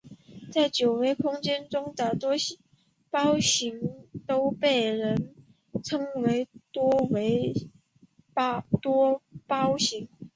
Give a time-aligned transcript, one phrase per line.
[0.51, 2.31] 在九维空间中的多
[3.11, 4.97] 胞形都被
[5.83, 6.47] 称为
[8.33, 10.09] 八维多胞形。